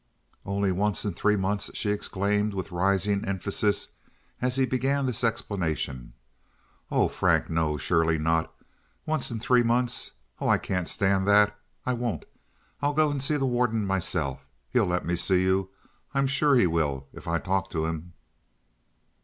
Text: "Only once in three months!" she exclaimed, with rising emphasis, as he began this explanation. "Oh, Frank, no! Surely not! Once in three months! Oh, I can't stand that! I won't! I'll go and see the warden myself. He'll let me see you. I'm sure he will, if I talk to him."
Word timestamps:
"Only 0.47 0.71
once 0.71 1.05
in 1.05 1.13
three 1.13 1.35
months!" 1.35 1.69
she 1.75 1.91
exclaimed, 1.91 2.55
with 2.55 2.71
rising 2.71 3.23
emphasis, 3.23 3.89
as 4.41 4.55
he 4.55 4.65
began 4.65 5.05
this 5.05 5.23
explanation. 5.23 6.13
"Oh, 6.89 7.07
Frank, 7.07 7.51
no! 7.51 7.77
Surely 7.77 8.17
not! 8.17 8.51
Once 9.05 9.29
in 9.29 9.39
three 9.39 9.61
months! 9.61 10.09
Oh, 10.39 10.49
I 10.49 10.57
can't 10.57 10.89
stand 10.89 11.27
that! 11.27 11.55
I 11.85 11.93
won't! 11.93 12.25
I'll 12.81 12.93
go 12.93 13.11
and 13.11 13.21
see 13.21 13.37
the 13.37 13.45
warden 13.45 13.85
myself. 13.85 14.47
He'll 14.71 14.87
let 14.87 15.05
me 15.05 15.15
see 15.15 15.43
you. 15.43 15.69
I'm 16.15 16.25
sure 16.25 16.55
he 16.55 16.65
will, 16.65 17.05
if 17.13 17.27
I 17.27 17.37
talk 17.37 17.69
to 17.69 17.85
him." 17.85 18.13